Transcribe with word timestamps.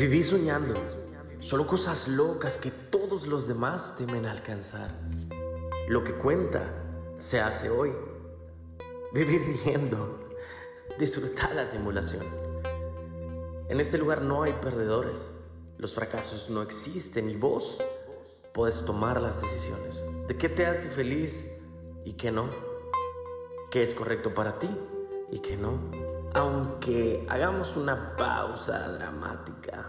Viví 0.00 0.24
soñando, 0.24 0.72
solo 1.40 1.66
cosas 1.66 2.08
locas 2.08 2.56
que 2.56 2.70
todos 2.70 3.26
los 3.26 3.46
demás 3.46 3.96
temen 3.98 4.24
alcanzar. 4.24 4.94
Lo 5.88 6.02
que 6.02 6.14
cuenta 6.14 6.72
se 7.18 7.38
hace 7.38 7.68
hoy. 7.68 7.92
Vivir 9.12 9.60
riendo, 9.62 10.18
disfrutar 10.98 11.54
la 11.54 11.66
simulación. 11.66 12.24
En 13.68 13.78
este 13.78 13.98
lugar 13.98 14.22
no 14.22 14.42
hay 14.42 14.54
perdedores, 14.54 15.28
los 15.76 15.92
fracasos 15.92 16.48
no 16.48 16.62
existen 16.62 17.28
y 17.28 17.36
vos 17.36 17.76
puedes 18.54 18.82
tomar 18.86 19.20
las 19.20 19.42
decisiones 19.42 20.02
de 20.26 20.34
qué 20.34 20.48
te 20.48 20.64
hace 20.64 20.88
feliz 20.88 21.44
y 22.06 22.14
qué 22.14 22.32
no, 22.32 22.48
qué 23.70 23.82
es 23.82 23.94
correcto 23.94 24.32
para 24.32 24.58
ti 24.58 24.70
y 25.30 25.40
qué 25.40 25.58
no 25.58 26.09
aunque 26.34 27.26
hagamos 27.28 27.76
una 27.76 28.16
pausa 28.16 28.88
dramática. 28.92 29.86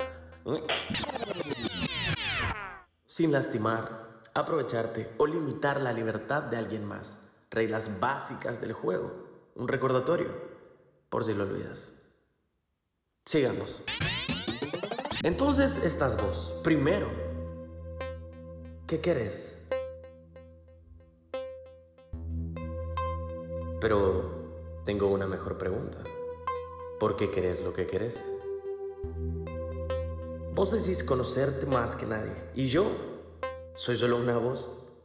Sin 3.06 3.32
lastimar, 3.32 4.22
aprovecharte 4.34 5.14
o 5.18 5.28
limitar 5.28 5.82
la 5.82 5.94
libertad 5.94 6.44
de 6.44 6.58
alguien 6.58 6.86
más. 6.86 7.20
Reglas 7.50 8.00
básicas 8.00 8.62
del 8.62 8.74
juego. 8.74 9.12
Un 9.56 9.68
recordatorio, 9.68 10.30
por 11.10 11.24
si 11.26 11.34
lo 11.34 11.44
olvidas. 11.44 11.92
Sigamos. 13.26 13.84
Entonces 15.24 15.78
estás 15.78 16.20
vos. 16.20 16.58
Primero, 16.64 17.08
¿qué 18.88 19.02
querés? 19.02 19.58
Pero 23.80 24.82
tengo 24.86 25.08
una 25.08 25.28
mejor 25.28 25.58
pregunta. 25.58 26.00
¿Por 27.02 27.16
qué 27.16 27.32
querés 27.32 27.64
lo 27.64 27.74
que 27.74 27.88
querés. 27.88 28.24
Vos 30.54 30.72
decís 30.72 31.04
conocerte 31.04 31.66
más 31.66 31.96
que 31.96 32.06
nadie. 32.06 32.32
Y 32.54 32.68
yo 32.68 32.92
soy 33.74 33.98
solo 33.98 34.18
una 34.18 34.38
voz. 34.38 35.02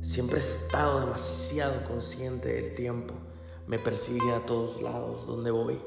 Siempre 0.00 0.36
he 0.36 0.40
estado 0.40 1.00
demasiado 1.00 1.82
consciente 1.88 2.52
del 2.52 2.76
tiempo. 2.76 3.14
Me 3.66 3.80
persigue 3.80 4.30
a 4.30 4.46
todos 4.46 4.80
lados 4.80 5.26
donde 5.26 5.50
voy. 5.50 5.80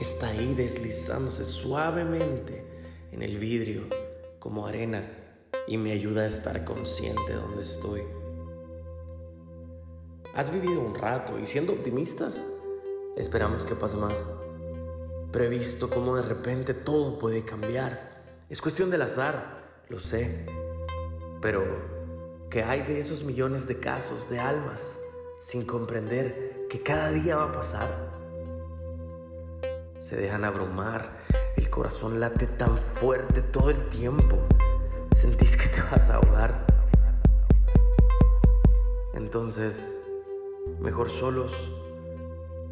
Está 0.00 0.30
ahí 0.30 0.54
deslizándose 0.54 1.44
suavemente 1.44 2.66
en 3.12 3.22
el 3.22 3.38
vidrio 3.38 3.84
como 4.40 4.66
arena 4.66 5.08
y 5.68 5.76
me 5.76 5.92
ayuda 5.92 6.22
a 6.22 6.26
estar 6.26 6.64
consciente 6.64 7.28
de 7.28 7.34
donde 7.34 7.62
estoy. 7.62 8.02
Has 10.34 10.50
vivido 10.50 10.80
un 10.80 10.96
rato 10.96 11.38
y 11.38 11.46
siendo 11.46 11.74
optimistas, 11.74 12.42
esperamos 13.18 13.64
que 13.64 13.74
pase 13.74 13.96
más. 13.96 14.24
Pero 15.32 15.44
he 15.44 15.48
visto 15.48 15.90
cómo 15.90 16.16
de 16.16 16.22
repente 16.22 16.72
todo 16.72 17.18
puede 17.18 17.44
cambiar. 17.44 18.22
Es 18.48 18.62
cuestión 18.62 18.90
del 18.90 19.02
azar, 19.02 19.82
lo 19.88 19.98
sé. 19.98 20.46
Pero, 21.42 21.64
¿qué 22.48 22.62
hay 22.62 22.82
de 22.82 23.00
esos 23.00 23.24
millones 23.24 23.66
de 23.66 23.78
casos 23.78 24.30
de 24.30 24.38
almas 24.38 24.96
sin 25.40 25.66
comprender 25.66 26.66
que 26.70 26.82
cada 26.82 27.10
día 27.10 27.36
va 27.36 27.44
a 27.44 27.52
pasar? 27.52 28.08
Se 29.98 30.16
dejan 30.16 30.44
abrumar, 30.44 31.18
el 31.56 31.68
corazón 31.68 32.20
late 32.20 32.46
tan 32.46 32.78
fuerte 32.78 33.42
todo 33.42 33.70
el 33.70 33.82
tiempo. 33.88 34.38
Sentís 35.14 35.56
que 35.56 35.68
te 35.68 35.82
vas 35.82 36.08
a 36.08 36.16
ahogar. 36.16 36.64
Entonces, 39.14 40.00
mejor 40.78 41.10
solos 41.10 41.68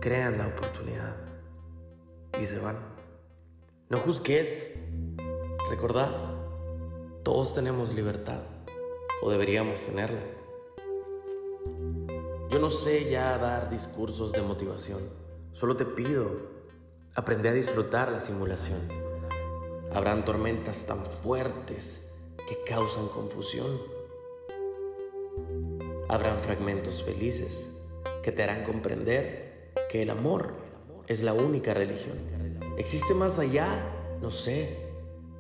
crean 0.01 0.39
la 0.39 0.47
oportunidad 0.47 1.17
y 2.41 2.45
se 2.45 2.59
van. 2.59 2.77
No 3.89 3.99
juzgues. 3.99 4.71
Recordad, 5.71 6.11
todos 7.23 7.55
tenemos 7.55 7.95
libertad 7.95 8.41
o 9.23 9.31
deberíamos 9.31 9.81
tenerla. 9.81 10.21
Yo 12.51 12.59
no 12.61 12.71
sé 12.71 13.11
ya 13.11 13.37
dar 13.39 13.71
discursos 13.71 14.33
de 14.33 14.43
motivación. 14.43 15.01
Solo 15.53 15.77
te 15.77 15.85
pido, 15.85 16.31
aprende 17.15 17.49
a 17.49 17.53
disfrutar 17.53 18.13
la 18.13 18.21
simulación. 18.21 18.81
Habrán 19.93 20.25
tormentas 20.25 20.85
tan 20.85 21.05
fuertes 21.07 22.11
que 22.49 22.63
causan 22.65 23.09
confusión. 23.09 23.81
Habrán 26.09 26.41
fragmentos 26.41 27.03
felices 27.03 27.67
que 28.23 28.33
te 28.33 28.43
harán 28.43 28.65
comprender 28.65 29.56
que 29.91 30.03
el 30.03 30.11
amor 30.11 30.55
es 31.07 31.23
la 31.23 31.33
única 31.33 31.75
religión. 31.75 32.19
¿Existe 32.77 33.15
más 33.15 33.39
allá? 33.39 34.19
No 34.21 34.31
sé. 34.31 34.77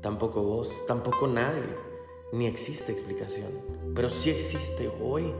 Tampoco 0.00 0.42
vos, 0.42 0.86
tampoco 0.86 1.26
nadie. 1.26 1.64
Ni 2.32 2.46
existe 2.46 2.92
explicación. 2.92 3.50
Pero 3.94 4.08
sí 4.08 4.30
existe 4.30 4.90
hoy. 5.02 5.32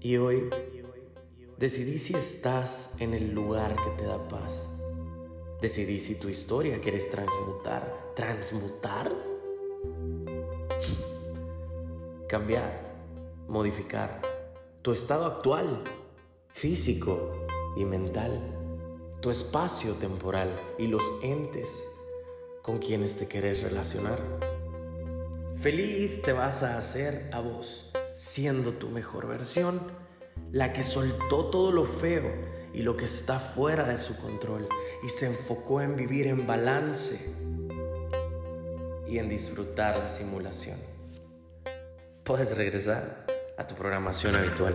Y 0.00 0.16
hoy 0.16 0.50
decidí 1.58 1.98
si 1.98 2.14
estás 2.14 3.00
en 3.00 3.14
el 3.14 3.32
lugar 3.34 3.76
que 3.76 3.90
te 4.02 4.04
da 4.04 4.26
paz. 4.28 4.68
Decidí 5.60 6.00
si 6.00 6.14
tu 6.14 6.28
historia 6.28 6.80
quieres 6.80 7.10
transmutar. 7.10 8.12
¿Transmutar? 8.16 9.12
Cambiar, 12.26 12.80
modificar 13.48 14.22
tu 14.82 14.92
estado 14.92 15.26
actual 15.26 15.84
físico 16.52 17.46
y 17.76 17.84
mental, 17.84 18.40
tu 19.20 19.30
espacio 19.30 19.94
temporal 19.94 20.54
y 20.78 20.86
los 20.86 21.02
entes 21.22 21.84
con 22.62 22.78
quienes 22.78 23.16
te 23.16 23.26
querés 23.26 23.62
relacionar. 23.62 24.18
Feliz 25.60 26.22
te 26.22 26.32
vas 26.32 26.62
a 26.62 26.78
hacer 26.78 27.28
a 27.32 27.40
vos, 27.40 27.90
siendo 28.16 28.72
tu 28.72 28.88
mejor 28.88 29.26
versión, 29.26 29.80
la 30.52 30.72
que 30.72 30.82
soltó 30.82 31.46
todo 31.46 31.70
lo 31.70 31.84
feo 31.84 32.30
y 32.72 32.82
lo 32.82 32.96
que 32.96 33.04
está 33.04 33.40
fuera 33.40 33.84
de 33.84 33.98
su 33.98 34.16
control 34.16 34.68
y 35.02 35.08
se 35.08 35.26
enfocó 35.26 35.80
en 35.80 35.96
vivir 35.96 36.26
en 36.26 36.46
balance 36.46 37.34
y 39.06 39.18
en 39.18 39.28
disfrutar 39.28 39.98
la 39.98 40.08
simulación. 40.08 40.78
Puedes 42.24 42.56
regresar 42.56 43.26
a 43.58 43.66
tu 43.66 43.74
programación 43.74 44.36
habitual. 44.36 44.74